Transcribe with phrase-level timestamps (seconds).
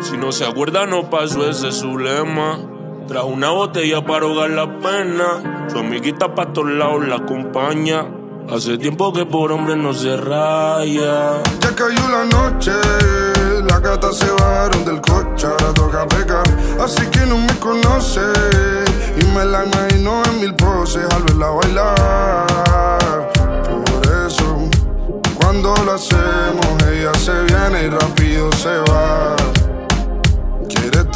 [0.00, 2.58] Si no se acuerda, no pasó ese su lema.
[3.08, 5.66] Trajo una botella para ahogar la pena.
[5.68, 8.06] Su amiguita pa' todos lados la acompaña.
[8.50, 11.42] Hace tiempo que por hombre no se raya.
[11.60, 12.70] Ya cayó la noche,
[13.68, 16.44] las gatas se bajaron del coche, ahora toca pecar.
[16.80, 18.20] Así que no me conoce
[19.20, 23.32] y me la imagino en mil poses al verla bailar.
[23.64, 24.58] Por eso,
[25.34, 29.45] cuando lo hacemos, ella se viene y rápido se va.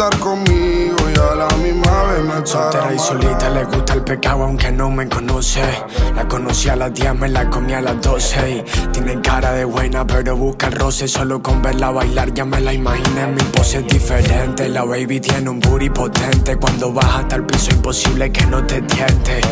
[0.01, 4.45] Estar conmigo y a la misma vez me Soltera y solita le gusta el pecado
[4.45, 5.61] aunque no me conoce.
[6.17, 8.51] La conocí a las 10, me la comí a las 12.
[8.51, 11.07] Y tiene cara de buena, pero busca el roce.
[11.07, 14.71] Solo con verla bailar ya me la imaginé en mil poses diferentes.
[14.71, 16.57] La baby tiene un booty potente.
[16.57, 19.43] Cuando baja hasta el piso, imposible que no te tiente.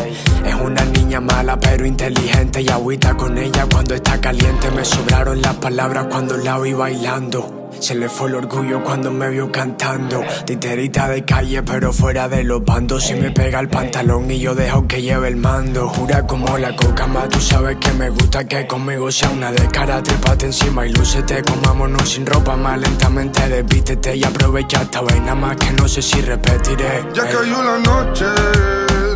[0.47, 2.63] Es una niña mala, pero inteligente.
[2.63, 4.71] Y agüita con ella cuando está caliente.
[4.71, 7.68] Me sobraron las palabras cuando la vi bailando.
[7.79, 10.21] Se le fue el orgullo cuando me vio cantando.
[10.45, 13.05] Titerita de calle, pero fuera de los bandos.
[13.05, 15.87] Si me pega el pantalón y yo dejo que lleve el mando.
[15.87, 19.67] Jura como la coca, más tú sabes que me gusta que conmigo sea una de
[19.69, 20.03] cara.
[20.03, 21.41] Trépate encima y lúcete.
[21.41, 26.21] Comámonos sin ropa, más lentamente desvístete y aprovecha esta vaina más que no sé si
[26.21, 27.05] repetiré.
[27.13, 28.25] Ya cayó la noche,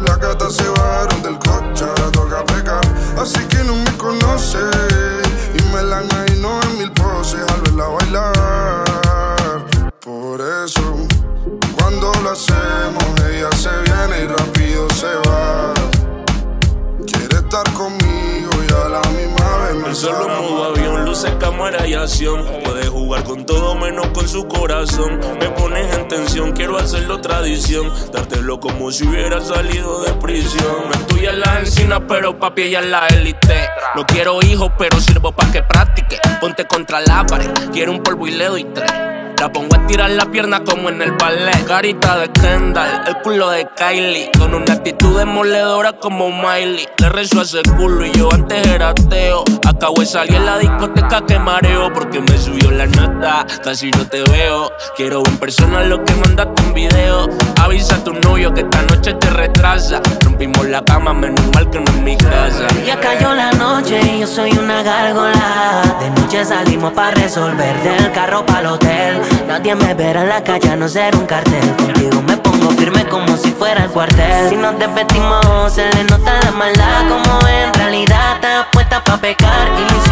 [0.05, 2.81] las gatas se bajaron del coche, ahora toca pecar.
[3.17, 3.92] Así que no me
[12.33, 15.73] hacemos, ella se viene y rápido se va.
[17.05, 21.93] Quiere estar conmigo y a la misma vez me solo modo avión, luces, cámara y
[21.93, 22.43] acción.
[22.63, 25.19] Puedes jugar con todo menos con su corazón.
[25.39, 27.91] Me pones en tensión, quiero hacerlo tradición.
[28.11, 30.89] Dártelo como si hubiera salido de prisión.
[30.89, 33.69] Me tuya en la encina, pero papi ella es la élite.
[33.95, 36.19] No quiero hijos, pero sirvo para que practique.
[36.41, 39.22] Ponte contra la pared, quiero un polvo y le doy tres.
[39.43, 41.65] La pongo a tirar la pierna como en el ballet.
[41.67, 44.31] Carita de Kendall, el culo de Kylie.
[44.39, 46.87] Con una actitud demoledora como Miley.
[46.97, 49.43] Le rezo a ese culo y yo antes era ateo.
[49.67, 51.91] Acabo de salir en la discoteca que mareo.
[51.91, 54.71] Porque me subió la nota, casi no te veo.
[54.95, 57.27] Quiero en persona lo que mandaste en video.
[57.61, 60.01] Avisa a tu novio que esta noche te retrasa.
[60.23, 62.65] Rompimos la cama, menos mal que no en mi casa.
[62.87, 63.51] Ya cayó la
[64.01, 65.81] yo soy una gárgola.
[65.99, 69.21] De noche salimos para resolver del carro para el hotel.
[69.47, 71.75] Nadie me verá en la calle a no ser un cartel.
[71.75, 74.49] Contigo me pongo firme como si fuera el cuartel.
[74.49, 77.07] Si nos desvestimos, se le nota la maldad.
[77.07, 79.69] Como en realidad está puesta pa' pecar.
[79.77, 80.03] Y lo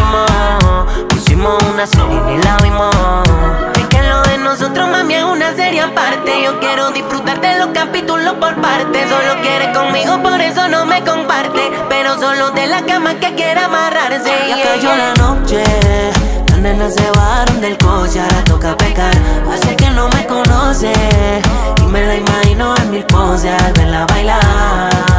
[6.62, 9.08] quiero disfrutar de los capítulos por parte.
[9.08, 11.62] Solo quiere conmigo, por eso no me comparte.
[11.88, 14.30] Pero solo de la cama que quiere amarrarse.
[14.48, 15.62] Ya cayó la noche.
[16.48, 19.14] Las nenas se bajaron del coche, ahora toca pecar.
[19.52, 20.92] Hace que no me conoce
[21.82, 25.11] y me la imagino en mil poses al verla bailar.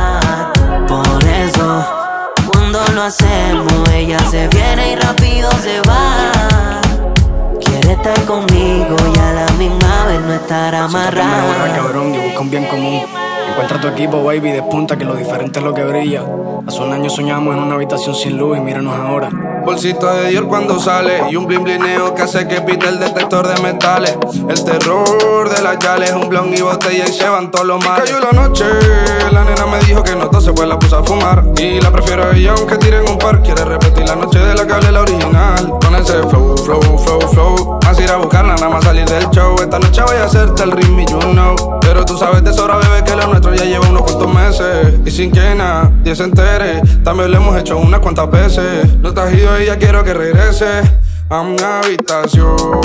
[10.18, 11.74] Vez no estar Mejora, amarrada.
[11.76, 13.02] cabrón, y busca un bien común.
[13.50, 16.24] Encuentra tu equipo, baby, despunta que lo diferente es lo que brilla.
[16.68, 19.30] Hace un año soñamos en una habitación sin luz y míranos ahora.
[19.66, 23.48] Bolsito de Dior cuando sale y un blin blineo que hace que pite el detector
[23.48, 24.18] de metales.
[24.50, 28.10] El terror de las yales, un blon y botella y se van todos los males.
[28.10, 28.66] Cayó la noche,
[29.32, 31.44] la nena me dijo que no tose, pues la puse a fumar.
[31.58, 33.42] Y la prefiero a ella aunque tiren un par.
[33.42, 35.74] Quiere repetir la noche de la que hablé la original.
[35.86, 37.80] Con ese flow, flow, flow, flow.
[38.04, 39.56] Ir a buscarla, nada más salir del show.
[39.62, 41.20] Esta noche voy a hacerte el ritmo y you.
[41.80, 45.00] Pero tú sabes de sobra, bebé, que lo nuestro ya lleva unos cuantos meses.
[45.06, 48.94] Y sin que nadie se entere, también lo hemos hecho unas cuantas veces.
[48.98, 50.82] No estás ido y ya quiero que regrese
[51.30, 52.82] a mi habitación.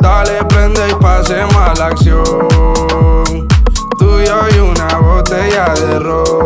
[0.00, 2.48] Dale, prende y pasemos a la acción.
[3.98, 6.39] Tú y yo y una botella de ron.